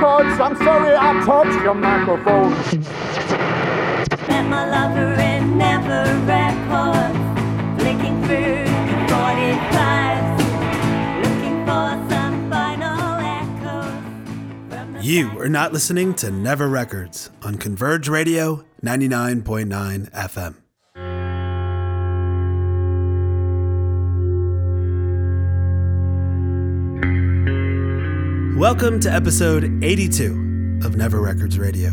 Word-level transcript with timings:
Thank 0.00 0.40
you, 0.40 0.40
Never 0.40 0.40
Records. 0.40 0.40
I'm 0.40 0.56
sorry 0.56 0.96
I 0.96 1.24
touched 1.24 1.62
your 1.62 1.74
microphone. 1.74 2.50
Met 4.28 4.48
my 4.48 4.64
lover 4.68 5.12
in 5.20 5.58
Never 5.58 6.04
Records, 6.24 7.18
flicking 7.82 8.22
through 8.24 8.64
45s, 9.08 10.38
looking 11.22 11.66
for 11.66 11.88
some 12.10 12.50
final 12.50 13.18
echoes. 14.94 15.04
You 15.04 15.38
are 15.38 15.48
not 15.48 15.72
listening 15.72 16.14
to 16.14 16.30
Never 16.30 16.68
Records 16.68 17.30
on 17.42 17.56
Converge 17.56 18.08
Radio 18.08 18.64
99.9 18.82 20.10
FM. 20.12 20.54
Welcome 28.60 29.00
to 29.00 29.10
episode 29.10 29.82
82 29.82 30.80
of 30.84 30.94
Never 30.94 31.18
Records 31.18 31.58
Radio. 31.58 31.88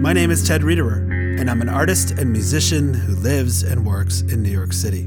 My 0.00 0.12
name 0.12 0.30
is 0.30 0.46
Ted 0.46 0.60
Riederer, 0.60 1.40
and 1.40 1.50
I'm 1.50 1.60
an 1.60 1.68
artist 1.68 2.12
and 2.12 2.30
musician 2.30 2.94
who 2.94 3.16
lives 3.16 3.64
and 3.64 3.84
works 3.84 4.20
in 4.20 4.44
New 4.44 4.52
York 4.52 4.72
City. 4.72 5.02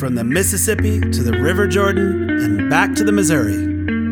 From 0.00 0.16
the 0.16 0.24
Mississippi 0.24 0.98
to 0.98 1.22
the 1.22 1.38
River 1.40 1.68
Jordan 1.68 2.28
and 2.28 2.68
back 2.68 2.96
to 2.96 3.04
the 3.04 3.12
Missouri, 3.12 3.54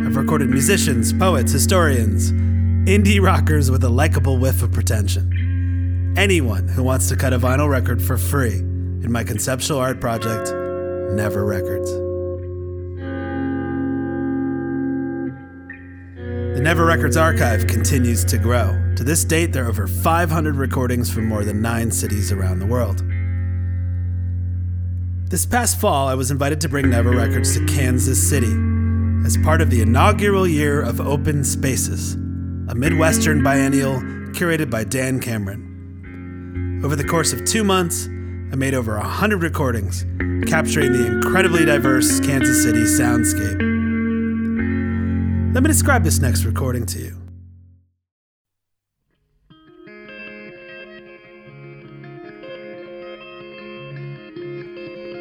I've 0.07 0.15
recorded 0.15 0.51
musicians, 0.51 1.13
poets, 1.13 1.51
historians, 1.51 2.31
indie 2.31 3.21
rockers 3.21 3.73
with 3.73 3.83
a 3.83 3.89
likable 3.89 4.39
whiff 4.39 4.63
of 4.63 4.71
pretension. 4.71 6.15
Anyone 6.17 6.69
who 6.69 6.85
wants 6.85 7.09
to 7.09 7.17
cut 7.17 7.33
a 7.33 7.41
vinyl 7.41 7.69
record 7.69 8.01
for 8.01 8.17
free 8.17 8.59
in 8.59 9.11
my 9.11 9.25
conceptual 9.25 9.81
art 9.81 10.01
project, 10.01 10.53
Never 11.15 11.45
Records. 11.45 11.91
The 16.55 16.61
Never 16.63 16.85
Records 16.85 17.17
archive 17.17 17.67
continues 17.67 18.25
to 18.27 18.39
grow. 18.39 18.79
To 18.97 19.03
this 19.03 19.25
date, 19.25 19.53
there 19.53 19.65
are 19.65 19.69
over 19.69 19.89
500 19.89 20.55
recordings 20.55 21.13
from 21.13 21.27
more 21.27 21.45
than 21.45 21.61
nine 21.61 21.91
cities 21.91 22.31
around 22.31 22.61
the 22.61 22.67
world. 22.67 23.03
This 25.29 25.45
past 25.45 25.81
fall, 25.81 26.07
I 26.07 26.15
was 26.15 26.31
invited 26.31 26.61
to 26.61 26.69
bring 26.69 26.91
Never 26.91 27.11
Records 27.11 27.57
to 27.57 27.67
Kansas 27.67 28.29
City 28.29 28.55
as 29.25 29.37
part 29.39 29.61
of 29.61 29.71
the 29.71 29.81
inaugural 29.81 30.47
year 30.47 30.81
of 30.81 31.01
Open 31.01 31.43
Spaces, 31.43 32.15
a 32.69 32.75
Midwestern 32.75 33.43
biennial 33.43 34.01
curated 34.33 34.71
by 34.71 34.85
Dan 34.85 35.19
Cameron. 35.19 36.81
Over 36.85 36.95
the 36.95 37.05
course 37.05 37.33
of 37.33 37.45
two 37.45 37.65
months, 37.65 38.09
I 38.53 38.57
made 38.57 38.75
over 38.75 38.97
100 38.99 39.43
recordings, 39.43 40.05
capturing 40.49 40.93
the 40.93 41.07
incredibly 41.07 41.65
diverse 41.65 42.19
Kansas 42.19 42.65
City 42.65 42.83
soundscape. 42.83 43.61
Let 45.55 45.63
me 45.63 45.69
describe 45.69 46.03
this 46.03 46.19
next 46.19 46.45
recording 46.45 46.85
to 46.87 46.99
you. 46.99 47.17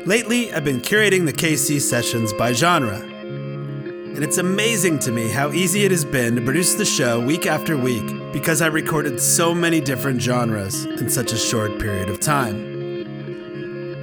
Lately, 0.07 0.51
I've 0.51 0.63
been 0.63 0.81
curating 0.81 1.27
the 1.27 1.33
KC 1.33 1.79
sessions 1.81 2.33
by 2.33 2.53
genre. 2.53 2.97
And 2.99 4.23
it's 4.23 4.39
amazing 4.39 4.97
to 4.99 5.11
me 5.11 5.29
how 5.29 5.51
easy 5.51 5.85
it 5.85 5.91
has 5.91 6.03
been 6.03 6.35
to 6.35 6.41
produce 6.41 6.73
the 6.73 6.85
show 6.85 7.19
week 7.19 7.45
after 7.45 7.77
week 7.77 8.33
because 8.33 8.63
I 8.63 8.67
recorded 8.67 9.21
so 9.21 9.53
many 9.53 9.79
different 9.79 10.19
genres 10.19 10.85
in 10.85 11.09
such 11.09 11.31
a 11.31 11.37
short 11.37 11.77
period 11.79 12.09
of 12.09 12.19
time. 12.19 12.78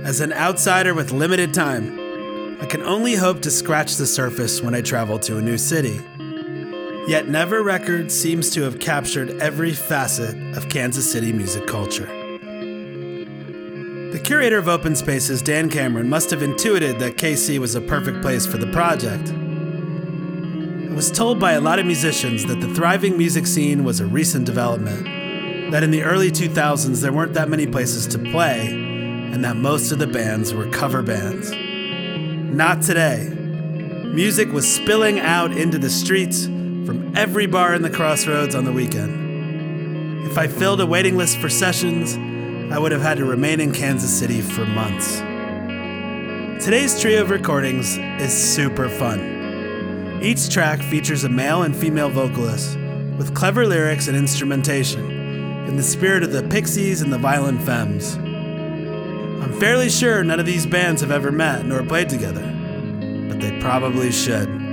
As 0.07 0.21
an 0.21 0.33
outsider 0.33 0.95
with 0.95 1.11
limited 1.11 1.53
time, 1.53 2.59
I 2.61 2.67
can 2.67 2.81
only 2.83 3.17
hope 3.17 3.43
to 3.43 3.51
scratch 3.51 3.97
the 3.97 4.07
surface 4.07 4.63
when 4.63 4.73
I 4.73 4.81
travel 4.81 5.19
to 5.19 5.39
a 5.39 5.43
new 5.43 5.59
city. 5.59 6.01
Yet 7.09 7.27
Never 7.27 7.65
Records 7.65 8.15
seems 8.15 8.51
to 8.51 8.63
have 8.63 8.79
captured 8.79 9.31
every 9.43 9.73
facet 9.73 10.57
of 10.57 10.69
Kansas 10.69 11.11
City 11.11 11.33
music 11.33 11.67
culture. 11.67 12.07
The 14.13 14.21
curator 14.23 14.59
of 14.59 14.69
Open 14.69 14.95
Spaces, 14.95 15.43
Dan 15.43 15.69
Cameron, 15.69 16.09
must 16.09 16.31
have 16.31 16.45
intuited 16.45 17.01
that 17.01 17.17
KC 17.17 17.59
was 17.59 17.75
a 17.75 17.81
perfect 17.81 18.23
place 18.23 18.47
for 18.47 18.59
the 18.59 18.69
project. 18.69 19.33
I 20.89 20.95
was 20.95 21.11
told 21.11 21.41
by 21.41 21.55
a 21.55 21.61
lot 21.61 21.81
of 21.81 21.87
musicians 21.87 22.47
that 22.47 22.61
the 22.61 22.73
thriving 22.75 23.19
music 23.19 23.45
scene 23.45 23.83
was 23.83 23.99
a 23.99 24.07
recent 24.07 24.47
development, 24.47 25.73
that 25.73 25.83
in 25.83 25.91
the 25.91 26.05
early 26.05 26.31
2000s 26.31 27.03
there 27.03 27.13
weren't 27.13 27.35
that 27.35 27.49
many 27.49 27.67
places 27.67 28.07
to 28.07 28.21
play, 28.21 28.86
and 29.33 29.45
that 29.45 29.57
most 29.57 29.93
of 29.93 29.99
the 29.99 30.07
bands 30.07 30.55
were 30.55 30.69
cover 30.69 31.03
bands. 31.03 31.53
Not 32.55 32.83
today. 32.83 33.29
Music 34.05 34.53
was 34.53 34.73
spilling 34.73 35.21
out 35.21 35.53
into 35.53 35.79
the 35.79 35.91
streets 35.91 36.47
from 36.47 37.13
every 37.17 37.47
bar 37.47 37.75
in 37.75 37.83
the 37.83 37.91
crossroads 37.91 38.55
on 38.55 38.65
the 38.65 38.73
weekend. 38.73 40.27
If 40.27 40.39
I 40.39 40.47
filled 40.47 40.81
a 40.81 40.87
waiting 40.87 41.17
list 41.17 41.39
for 41.39 41.49
sessions, 41.49 42.17
I 42.73 42.79
would 42.79 42.93
have 42.93 43.03
had 43.03 43.19
to 43.19 43.25
remain 43.25 43.61
in 43.61 43.73
Kansas 43.73 44.17
City 44.17 44.41
for 44.41 44.65
months. 44.65 45.19
Today's 46.65 47.01
trio 47.01 47.23
of 47.23 47.31
recordings 47.31 47.99
is 47.99 48.33
super 48.33 48.89
fun. 48.89 50.21
Each 50.23 50.49
track 50.49 50.81
features 50.81 51.25
a 51.25 51.29
male 51.29 51.63
and 51.63 51.77
female 51.77 52.09
vocalist 52.09 52.77
with 53.19 53.35
clever 53.35 53.67
lyrics 53.67 54.09
and 54.09 54.17
instrumentation 54.17 55.11
in 55.69 55.77
the 55.77 55.83
spirit 55.83 56.23
of 56.23 56.33
the 56.33 56.43
Pixies 56.45 57.03
and 57.03 57.13
the 57.13 57.19
Violent 57.19 57.63
Femmes. 57.63 58.17
I'm 59.43 59.53
fairly 59.61 59.89
sure 59.89 60.25
none 60.25 60.41
of 60.41 60.47
these 60.47 60.67
bands 60.67 61.01
have 61.01 61.11
ever 61.11 61.31
met 61.31 61.65
nor 61.65 61.83
played 61.83 62.09
together, 62.09 62.43
but 63.29 63.41
they 63.41 63.59
probably 63.61 64.11
should. 64.11 64.66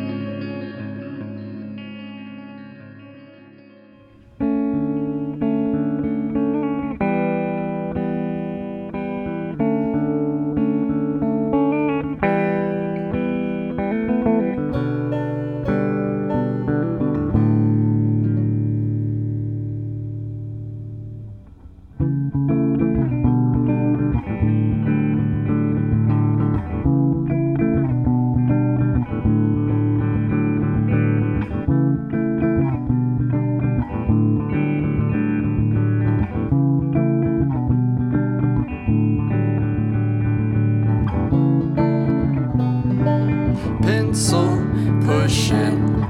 Pencil 44.14 44.62
pushing, 45.08 46.04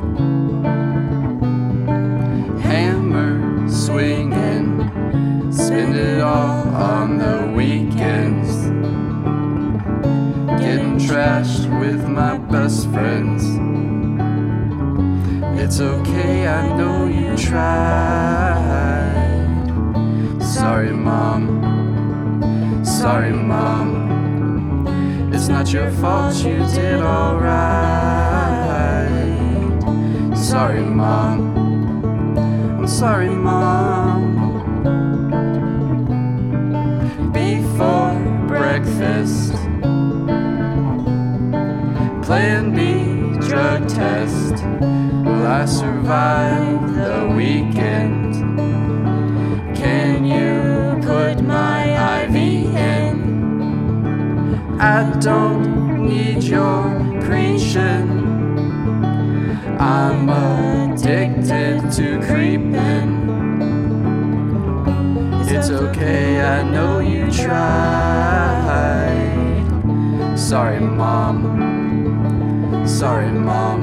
hammer 2.59 3.69
swinging, 3.69 5.49
spend 5.49 5.95
it 5.95 6.19
all 6.19 6.67
on 6.75 7.17
the 7.17 7.53
weekends. 7.55 8.51
Getting 10.61 10.97
trashed 10.99 11.65
with 11.79 12.05
my 12.05 12.37
best 12.37 12.89
friends. 12.89 13.45
It's 15.57 15.79
okay, 15.79 16.45
I 16.45 16.75
know 16.75 17.05
you 17.05 17.37
tried. 17.37 19.13
Sorry, 20.41 20.91
mom. 20.91 22.83
Sorry, 22.83 23.31
mom. 23.31 23.42
Not 25.63 25.71
your 25.71 25.91
fault, 25.91 26.35
you 26.43 26.57
did 26.75 26.99
alright. 26.99 27.47
Sorry, 30.37 30.81
mom. 30.81 32.37
I'm 32.79 32.85
sorry, 32.85 33.29
mom. 33.29 34.41
Before 37.31 38.19
breakfast, 38.45 39.53
Plan 42.23 42.75
B 42.75 43.39
drug 43.47 43.87
test. 43.87 44.61
Will 44.65 45.47
I 45.47 45.63
survive 45.63 46.93
the 46.93 47.33
weekend? 47.37 48.22
I 54.83 55.09
don't 55.21 56.03
need 56.03 56.43
your 56.43 56.83
creation. 57.21 58.03
I'm 59.79 60.27
addicted 60.27 61.89
to 61.93 62.19
creeping. 62.19 63.29
It's 65.47 65.69
okay, 65.69 66.41
I 66.41 66.63
know 66.63 66.99
you 66.99 67.31
tried. 67.31 67.63
Sorry, 70.37 70.81
mom. 70.81 71.37
Sorry, 72.85 73.31
mom. 73.31 73.81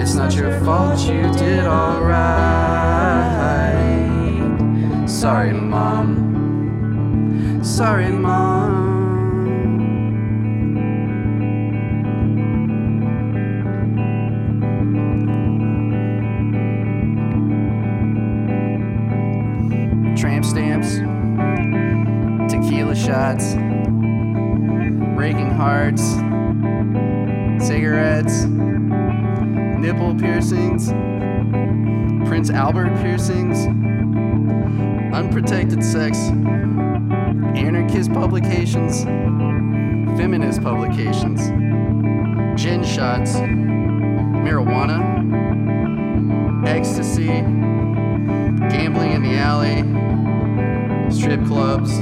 It's 0.00 0.14
not 0.14 0.34
your 0.34 0.58
fault, 0.60 1.00
you 1.00 1.30
did 1.34 1.66
alright. 1.66 2.24
Sorry, 5.06 5.52
mom. 5.52 6.22
Sorry, 7.62 8.10
mom. 8.10 8.93
Shots, 23.24 23.54
breaking 25.14 25.50
hearts, 25.50 26.02
cigarettes, 27.66 28.44
nipple 29.80 30.14
piercings, 30.14 30.88
Prince 32.28 32.50
Albert 32.50 32.94
piercings, 33.00 33.66
unprotected 35.14 35.82
sex, 35.82 36.18
anarchist 37.56 38.12
publications, 38.12 39.04
feminist 40.18 40.62
publications, 40.62 41.48
gin 42.60 42.84
shots, 42.84 43.36
marijuana, 44.44 45.00
ecstasy, 46.68 47.28
gambling 48.68 49.12
in 49.12 49.22
the 49.22 49.34
alley, 49.36 49.82
strip 51.10 51.42
clubs, 51.46 51.98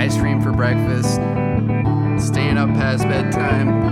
ice 0.00 0.16
cream 0.16 0.40
for 0.40 0.50
breakfast, 0.50 1.16
staying 2.26 2.56
up 2.56 2.70
past 2.70 3.02
bedtime. 3.02 3.90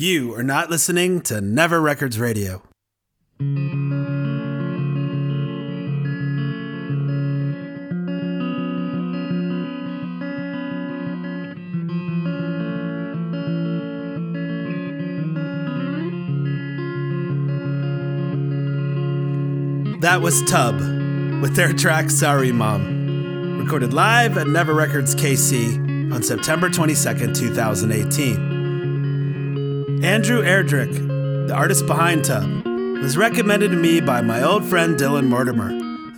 You 0.00 0.32
are 0.36 0.44
not 0.44 0.70
listening 0.70 1.22
to 1.22 1.40
Never 1.40 1.80
Records 1.80 2.20
Radio. 2.20 2.62
That 20.00 20.20
was 20.22 20.40
Tub 20.48 20.78
with 21.42 21.56
their 21.56 21.72
track 21.72 22.10
Sorry 22.10 22.52
Mom, 22.52 23.58
recorded 23.58 23.92
live 23.92 24.38
at 24.38 24.46
Never 24.46 24.74
Records 24.74 25.16
KC 25.16 26.12
on 26.14 26.22
September 26.22 26.68
22nd, 26.68 27.36
2018. 27.36 28.47
Andrew 30.02 30.42
Erdrich, 30.42 31.48
the 31.48 31.54
artist 31.54 31.84
behind 31.86 32.24
Tub, 32.24 32.64
was 33.02 33.16
recommended 33.16 33.72
to 33.72 33.76
me 33.76 34.00
by 34.00 34.20
my 34.20 34.44
old 34.44 34.64
friend 34.64 34.96
Dylan 34.96 35.26
Mortimer, 35.26 35.70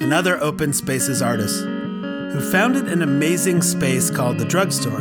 another 0.05 0.38
open 0.43 0.75
spaces 0.75 1.23
artist, 1.23 1.65
who 1.65 2.41
founded 2.53 2.88
an 2.88 3.00
amazing 3.00 3.62
space 3.62 4.11
called 4.11 4.37
The 4.37 4.44
Drugstore 4.44 5.00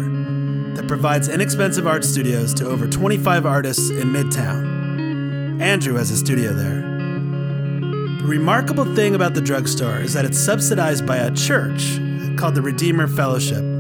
that 0.75 0.87
provides 0.87 1.27
inexpensive 1.27 1.87
art 1.87 2.05
studios 2.05 2.53
to 2.53 2.69
over 2.69 2.87
25 2.87 3.45
artists 3.45 3.89
in 3.89 4.13
Midtown. 4.13 5.61
Andrew 5.61 5.95
has 5.95 6.09
a 6.09 6.17
studio 6.17 6.53
there. 6.53 6.81
The 6.81 8.27
remarkable 8.27 8.95
thing 8.95 9.13
about 9.13 9.33
the 9.33 9.41
drugstore 9.41 9.99
is 9.99 10.13
that 10.13 10.23
it's 10.23 10.39
subsidized 10.39 11.05
by 11.05 11.17
a 11.17 11.35
church 11.35 11.99
called 12.37 12.55
the 12.55 12.61
Redeemer 12.61 13.07
Fellowship. 13.07 13.78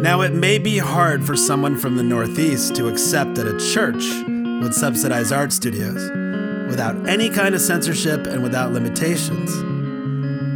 Now, 0.00 0.22
it 0.22 0.32
may 0.32 0.58
be 0.58 0.78
hard 0.78 1.26
for 1.26 1.36
someone 1.36 1.76
from 1.76 1.96
the 1.96 2.02
Northeast 2.02 2.74
to 2.76 2.88
accept 2.88 3.34
that 3.34 3.46
a 3.46 3.58
church 3.72 4.02
would 4.62 4.72
subsidize 4.72 5.30
art 5.30 5.52
studios 5.52 6.10
without 6.70 7.06
any 7.06 7.28
kind 7.28 7.54
of 7.54 7.60
censorship 7.60 8.26
and 8.26 8.42
without 8.42 8.72
limitations. 8.72 9.54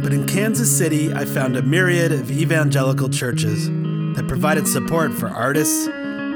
But 0.03 0.13
in 0.13 0.25
Kansas 0.25 0.75
City, 0.75 1.13
I 1.13 1.25
found 1.25 1.57
a 1.57 1.61
myriad 1.61 2.11
of 2.11 2.31
evangelical 2.31 3.07
churches 3.07 3.67
that 4.15 4.25
provided 4.27 4.67
support 4.67 5.13
for 5.13 5.27
artists, 5.27 5.85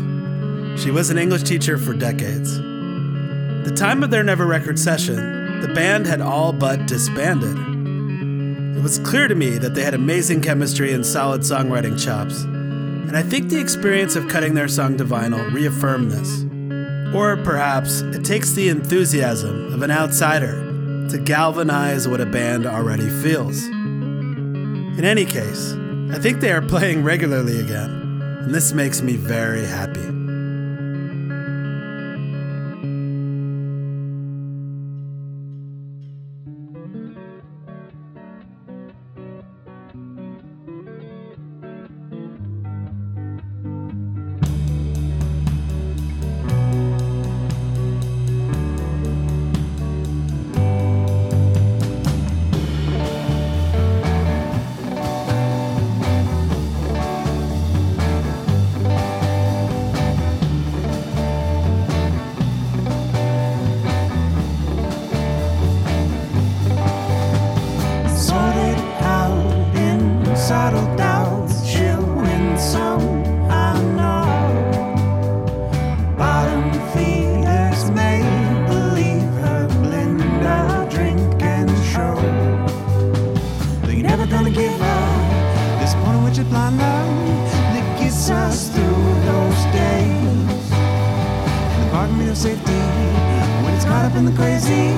She 0.80 0.92
was 0.92 1.10
an 1.10 1.18
English 1.18 1.44
teacher 1.44 1.78
for 1.78 1.94
decades. 1.94 2.58
The 2.58 3.74
time 3.76 4.02
of 4.02 4.10
their 4.10 4.24
Never 4.24 4.46
Record 4.46 4.80
session, 4.80 5.60
the 5.62 5.74
band 5.74 6.08
had 6.08 6.22
all 6.22 6.54
but 6.54 6.88
disbanded. 6.88 7.58
It 8.78 8.82
was 8.82 9.00
clear 9.00 9.28
to 9.28 9.36
me 9.36 9.58
that 9.58 9.76
they 9.76 9.84
had 9.84 9.94
amazing 9.94 10.42
chemistry 10.42 10.94
and 10.94 11.06
solid 11.06 11.42
songwriting 11.42 12.04
chops, 12.04 12.44
and 12.44 13.18
I 13.18 13.24
think 13.24 13.50
the 13.50 13.60
experience 13.60 14.16
of 14.16 14.28
cutting 14.28 14.54
their 14.54 14.68
song 14.68 14.98
to 14.98 15.06
vinyl 15.06 15.52
reaffirmed 15.54 16.12
this. 16.12 16.47
Or 17.14 17.38
perhaps 17.38 18.02
it 18.02 18.26
takes 18.26 18.52
the 18.52 18.70
enthusiasm 18.70 19.74
of 19.74 19.82
an 19.82 19.92
outsider 19.92 20.64
to 21.10 21.18
galvanize 21.18 22.08
what 22.08 22.22
a 22.22 22.26
band 22.26 22.66
already 22.66 23.10
feels. 23.22 23.66
In 23.68 25.06
any 25.06 25.26
case, 25.26 25.74
I 26.12 26.20
think 26.20 26.42
they 26.42 26.52
are 26.52 26.62
playing 26.62 27.04
regularly 27.04 27.60
again, 27.60 28.42
and 28.42 28.54
this 28.54 28.74
makes 28.74 29.02
me 29.02 29.16
very 29.16 29.66
happy. 29.66 30.17
Of 92.28 92.36
safety 92.36 92.74
when 93.64 93.74
it's 93.74 93.86
caught 93.86 94.04
up 94.04 94.14
in 94.18 94.26
the 94.26 94.34
crazy 94.34 94.92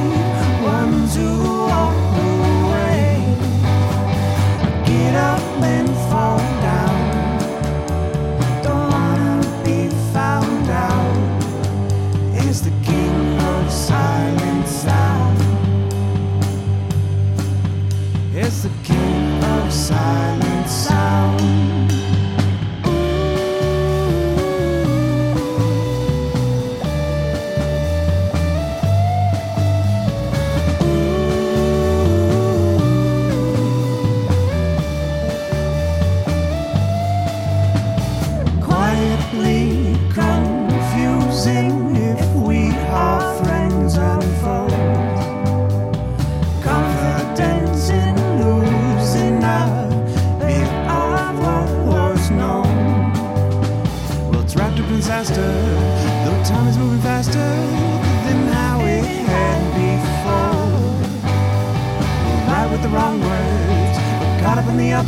ones 0.63 1.15
who 1.15 1.43
walk 1.67 1.93
away. 2.17 3.23
Get 4.83 5.13
up 5.13 5.39
and 5.61 5.87
fall 6.09 6.58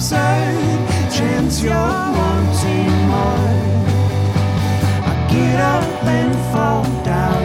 absurd. 0.01 1.12
Chance 1.13 1.62
you're 1.62 1.74
wanting 1.74 2.91
more. 3.08 3.51
I 5.05 5.27
get 5.29 5.60
up 5.60 6.03
and 6.03 6.34
fall 6.51 6.84
down. 7.05 7.41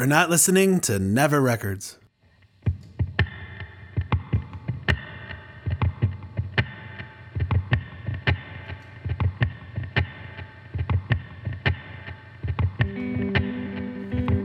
Are 0.00 0.06
not 0.06 0.30
listening 0.30 0.80
to 0.80 0.98
Never 0.98 1.42
Records. 1.42 1.98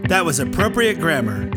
That 0.09 0.25
was 0.25 0.39
Appropriate 0.39 0.99
Grammar, 0.99 1.49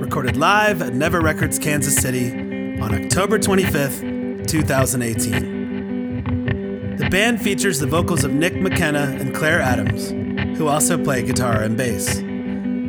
recorded 0.00 0.36
live 0.36 0.82
at 0.82 0.92
Never 0.92 1.20
Records 1.20 1.60
Kansas 1.60 1.94
City 1.94 2.32
on 2.80 2.92
October 2.92 3.38
25th, 3.38 4.48
2018. 4.48 6.96
The 6.96 7.08
band 7.08 7.40
features 7.40 7.78
the 7.78 7.86
vocals 7.86 8.24
of 8.24 8.32
Nick 8.32 8.56
McKenna 8.56 9.16
and 9.16 9.32
Claire 9.32 9.60
Adams, 9.60 10.10
who 10.58 10.66
also 10.66 11.00
play 11.00 11.22
guitar 11.22 11.62
and 11.62 11.76
bass. 11.76 12.33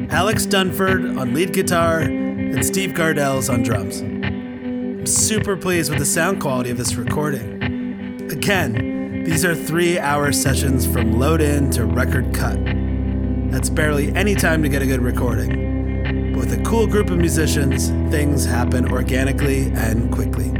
Alex 0.09 0.45
Dunford 0.45 1.19
on 1.19 1.33
lead 1.33 1.51
guitar, 1.53 1.99
and 1.99 2.65
Steve 2.65 2.91
Gardells 2.91 3.51
on 3.51 3.63
drums. 3.63 4.01
I'm 4.01 5.05
super 5.05 5.57
pleased 5.57 5.89
with 5.89 5.99
the 5.99 6.05
sound 6.05 6.39
quality 6.41 6.69
of 6.69 6.77
this 6.77 6.95
recording. 6.95 8.31
Again, 8.31 9.23
these 9.23 9.43
are 9.43 9.55
three 9.55 9.97
hour 9.97 10.31
sessions 10.31 10.85
from 10.85 11.19
load 11.19 11.41
in 11.41 11.71
to 11.71 11.85
record 11.85 12.33
cut. 12.33 12.57
That's 13.51 13.69
barely 13.69 14.15
any 14.15 14.35
time 14.35 14.61
to 14.63 14.69
get 14.69 14.81
a 14.81 14.85
good 14.85 15.01
recording. 15.01 16.33
But 16.33 16.41
with 16.41 16.53
a 16.53 16.63
cool 16.63 16.85
group 16.87 17.09
of 17.09 17.17
musicians, 17.17 17.89
things 18.11 18.45
happen 18.45 18.91
organically 18.91 19.71
and 19.75 20.11
quickly. 20.11 20.51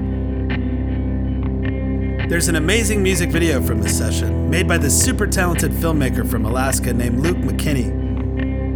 There's 2.28 2.48
an 2.48 2.56
amazing 2.56 3.04
music 3.04 3.30
video 3.30 3.62
from 3.62 3.82
this 3.82 3.96
session, 3.96 4.50
made 4.50 4.68
by 4.68 4.80
this 4.80 5.00
super 5.00 5.28
talented 5.28 5.72
filmmaker 5.72 6.28
from 6.28 6.46
Alaska 6.46 6.92
named 6.92 7.20
Luke 7.20 7.38
McKinney. 7.38 8.05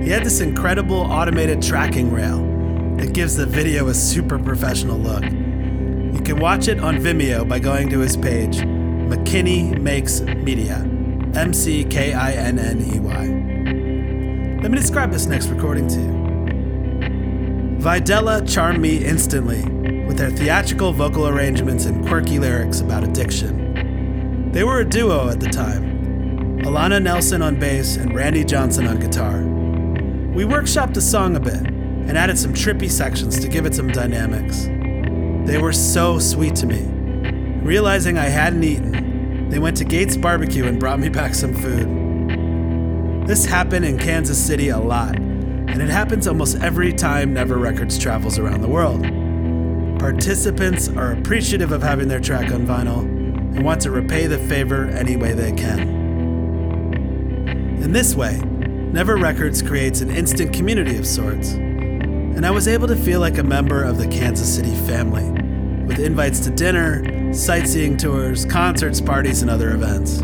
He 0.01 0.09
had 0.09 0.23
this 0.23 0.39
incredible 0.39 0.97
automated 0.97 1.61
tracking 1.61 2.11
rail 2.11 2.37
that 2.97 3.13
gives 3.13 3.35
the 3.35 3.45
video 3.45 3.87
a 3.89 3.93
super 3.93 4.39
professional 4.39 4.97
look. 4.97 5.23
You 5.23 6.21
can 6.23 6.39
watch 6.39 6.67
it 6.67 6.79
on 6.79 6.97
Vimeo 6.97 7.47
by 7.47 7.59
going 7.59 7.89
to 7.89 7.99
his 7.99 8.17
page, 8.17 8.57
McKinney 8.57 9.79
Makes 9.79 10.21
Media, 10.21 10.77
M 11.35 11.53
C 11.53 11.83
K 11.83 12.13
I 12.13 12.31
N 12.31 12.57
N 12.59 12.81
E 12.81 12.99
Y. 12.99 14.59
Let 14.61 14.71
me 14.71 14.77
describe 14.77 15.11
this 15.11 15.25
next 15.25 15.47
recording 15.47 15.87
to 15.89 15.99
you. 15.99 16.19
Videla 17.79 18.47
charmed 18.51 18.79
me 18.79 19.03
instantly 19.03 19.63
with 20.05 20.17
their 20.17 20.31
theatrical 20.31 20.91
vocal 20.91 21.27
arrangements 21.27 21.85
and 21.85 22.07
quirky 22.07 22.39
lyrics 22.39 22.81
about 22.81 23.03
addiction. 23.03 24.51
They 24.51 24.63
were 24.63 24.79
a 24.79 24.85
duo 24.85 25.29
at 25.29 25.39
the 25.39 25.49
time 25.49 25.89
Alana 26.61 27.01
Nelson 27.01 27.41
on 27.41 27.57
bass 27.57 27.95
and 27.95 28.13
Randy 28.13 28.43
Johnson 28.43 28.85
on 28.85 28.99
guitar. 28.99 29.48
We 30.39 30.45
workshopped 30.45 30.93
the 30.93 31.01
song 31.01 31.35
a 31.35 31.39
bit, 31.41 31.53
and 31.53 32.17
added 32.17 32.39
some 32.39 32.53
trippy 32.53 32.89
sections 32.89 33.41
to 33.41 33.49
give 33.49 33.65
it 33.65 33.75
some 33.75 33.89
dynamics. 33.89 34.67
They 35.45 35.57
were 35.57 35.73
so 35.73 36.17
sweet 36.17 36.55
to 36.55 36.65
me. 36.65 36.83
Realizing 37.61 38.17
I 38.17 38.27
hadn't 38.27 38.63
eaten, 38.63 39.49
they 39.49 39.59
went 39.59 39.75
to 39.75 39.83
Gates 39.83 40.15
Barbecue 40.15 40.65
and 40.65 40.79
brought 40.79 41.01
me 41.01 41.09
back 41.09 41.35
some 41.35 41.53
food. 41.53 43.27
This 43.27 43.43
happened 43.43 43.83
in 43.83 43.97
Kansas 43.97 44.41
City 44.41 44.69
a 44.69 44.77
lot, 44.77 45.17
and 45.17 45.81
it 45.81 45.89
happens 45.89 46.25
almost 46.25 46.55
every 46.61 46.93
time 46.93 47.33
Never 47.33 47.57
Records 47.57 47.99
travels 47.99 48.39
around 48.39 48.61
the 48.61 48.69
world. 48.69 49.01
Participants 49.99 50.87
are 50.87 51.11
appreciative 51.11 51.73
of 51.73 51.83
having 51.83 52.07
their 52.07 52.21
track 52.21 52.49
on 52.53 52.65
vinyl 52.65 53.01
and 53.01 53.65
want 53.65 53.81
to 53.81 53.91
repay 53.91 54.25
the 54.25 54.37
favor 54.37 54.85
any 54.85 55.17
way 55.17 55.33
they 55.33 55.51
can. 55.51 55.79
In 57.83 57.91
this 57.91 58.15
way, 58.15 58.41
Never 58.91 59.17
Records 59.17 59.61
creates 59.61 60.01
an 60.01 60.09
instant 60.09 60.51
community 60.51 60.97
of 60.97 61.05
sorts, 61.05 61.51
and 61.51 62.43
I 62.43 62.49
was 62.49 62.67
able 62.67 62.87
to 62.87 62.95
feel 62.95 63.19
like 63.19 63.37
a 63.37 63.43
member 63.43 63.83
of 63.83 63.99
the 63.99 64.07
Kansas 64.07 64.51
City 64.51 64.73
family, 64.87 65.29
with 65.85 65.99
invites 65.99 66.39
to 66.41 66.49
dinner, 66.49 67.31
sightseeing 67.31 67.97
tours, 67.97 68.45
concerts, 68.45 68.99
parties, 68.99 69.43
and 69.43 69.51
other 69.51 69.75
events. 69.75 70.23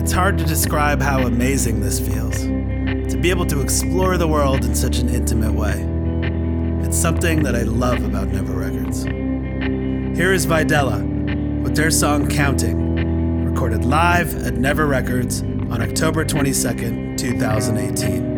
It's 0.00 0.12
hard 0.12 0.38
to 0.38 0.44
describe 0.44 1.02
how 1.02 1.26
amazing 1.26 1.80
this 1.80 1.98
feels 1.98 2.36
to 2.42 3.18
be 3.20 3.30
able 3.30 3.46
to 3.46 3.60
explore 3.60 4.16
the 4.16 4.28
world 4.28 4.64
in 4.64 4.76
such 4.76 4.98
an 4.98 5.08
intimate 5.08 5.52
way. 5.52 5.84
It's 6.86 6.96
something 6.96 7.42
that 7.42 7.56
I 7.56 7.62
love 7.62 8.04
about 8.04 8.28
Never 8.28 8.52
Records. 8.52 9.02
Here 9.02 10.32
is 10.32 10.46
Videla 10.46 11.02
with 11.60 11.74
their 11.74 11.90
song 11.90 12.28
Counting, 12.28 13.44
recorded 13.44 13.84
live 13.84 14.46
at 14.46 14.54
Never 14.54 14.86
Records 14.86 15.42
on 15.42 15.82
October 15.82 16.24
22nd, 16.24 17.11
2018. 17.22 18.31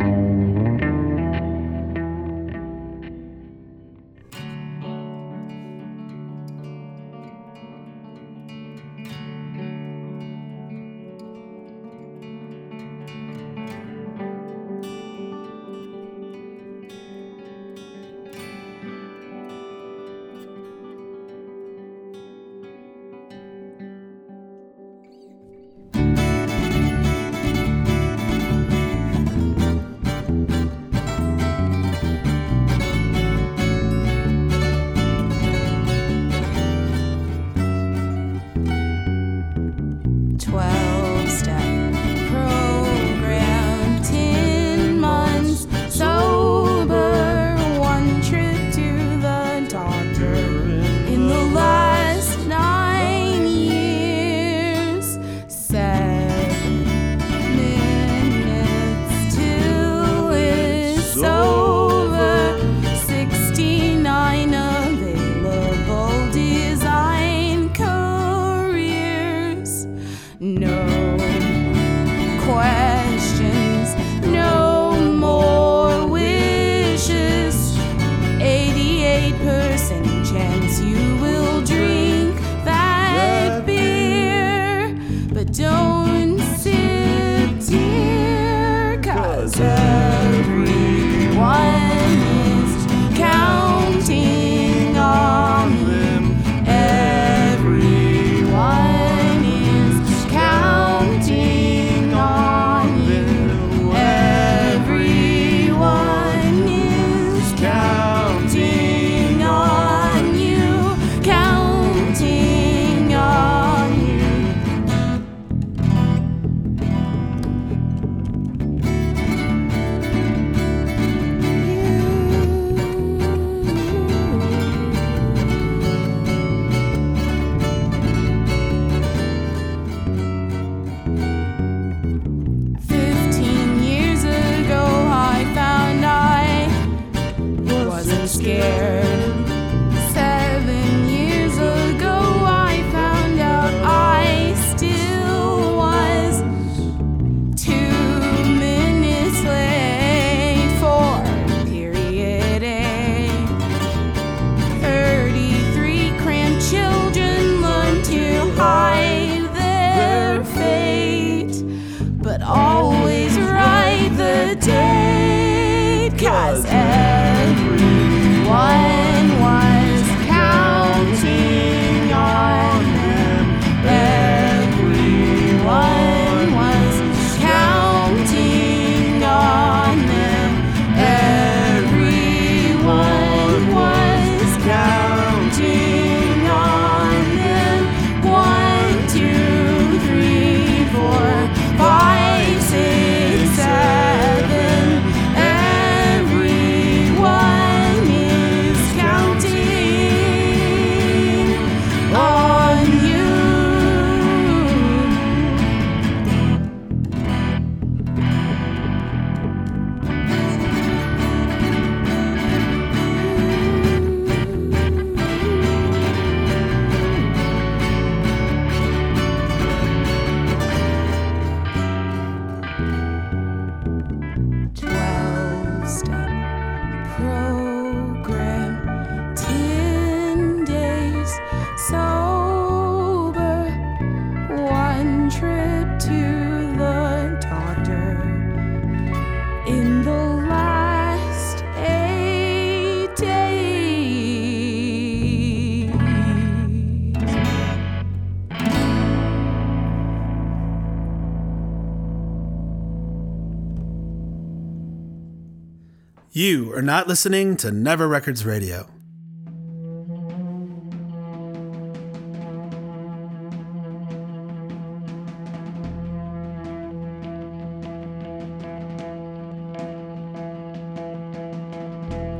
You 256.37 256.75
are 256.75 256.83
not 256.83 257.07
listening 257.07 257.57
to 257.59 257.71
Never 257.71 258.09
Records 258.09 258.45
Radio. 258.45 258.89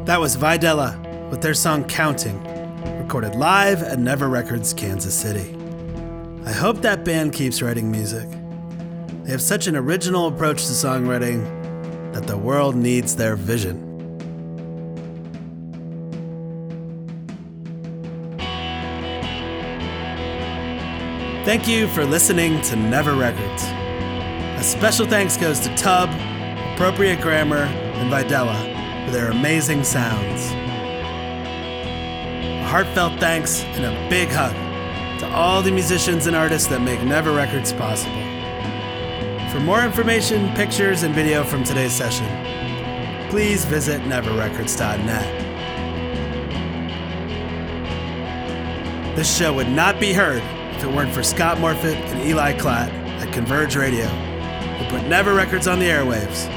That 0.07 0.19
was 0.19 0.37
Videla 0.37 1.31
with 1.31 1.41
their 1.41 1.55
song 1.55 1.85
Counting, 1.85 2.43
recorded 2.99 3.37
live 3.37 3.85
at 3.85 4.01
Never 4.01 4.29
Records, 4.29 4.75
Kansas 4.75 5.15
City. 5.15 5.57
I 6.45 6.51
hope 6.51 6.83
that 6.83 7.05
band 7.05 7.33
keeps 7.33 7.63
writing 7.63 7.93
music. 7.93 8.29
They 9.23 9.31
have 9.31 9.41
such 9.41 9.69
an 9.69 9.77
original 9.77 10.27
approach 10.27 10.67
to 10.67 10.73
songwriting 10.73 11.64
that 12.15 12.29
the 12.29 12.39
world 12.39 12.77
needs 12.77 13.17
their 13.17 13.35
vision. 13.35 13.91
Thank 21.45 21.67
you 21.67 21.89
for 21.89 22.05
listening 22.05 22.63
to 22.63 22.77
Never 22.77 23.15
Records. 23.15 23.65
A 23.65 24.63
special 24.63 25.07
thanks 25.07 25.37
goes 25.37 25.59
to 25.61 25.75
Tub, 25.75 26.09
Appropriate 26.75 27.21
Grammar, 27.21 27.65
and 27.65 28.13
Videla 28.13 29.05
for 29.05 29.11
their 29.11 29.33
amazing 29.33 29.83
sounds. 29.83 30.53
A 32.55 32.65
heartfelt 32.65 33.19
thanks 33.19 33.65
and 33.65 33.85
a 33.85 34.09
big 34.09 34.29
hug 34.31 34.55
to 35.19 35.29
all 35.35 35.63
the 35.63 35.73
musicians 35.73 36.29
and 36.29 36.37
artists 36.37 36.69
that 36.69 36.81
make 36.81 37.03
Never 37.03 37.33
Records 37.33 37.73
possible. 37.73 38.34
For 39.55 39.61
more 39.61 39.83
information, 39.85 40.53
pictures, 40.57 41.05
and 41.05 41.15
video 41.15 41.45
from 41.45 41.63
today's 41.63 41.93
session, 41.93 42.27
please 43.31 43.65
visit 43.65 44.01
neverrecords.net. 44.01 45.45
This 49.15 49.33
show 49.33 49.55
would 49.55 49.69
not 49.69 50.01
be 50.01 50.13
heard 50.13 50.43
if 50.75 50.83
it 50.83 50.89
weren't 50.89 51.15
for 51.15 51.23
Scott 51.23 51.59
Morfitt 51.59 51.95
and 51.95 52.29
Eli 52.29 52.55
Klatt 52.55 52.89
at 53.21 53.33
Converge 53.33 53.77
Radio, 53.77 54.07
who 54.09 54.91
put 54.91 55.07
Never 55.07 55.35
Records 55.35 55.69
on 55.69 55.79
the 55.79 55.87
airwaves 55.87 56.49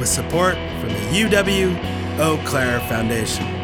with 0.00 0.08
support 0.08 0.54
from 0.80 0.88
the 0.88 1.10
UW 1.12 2.18
Eau 2.18 2.40
Claire 2.46 2.80
Foundation. 2.88 3.55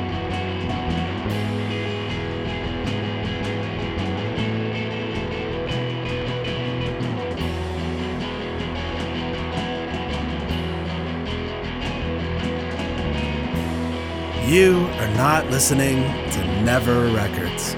You 14.53 14.87
are 15.01 15.09
not 15.15 15.51
listening 15.51 16.03
to 16.33 16.63
Never 16.63 17.07
Records. 17.15 17.75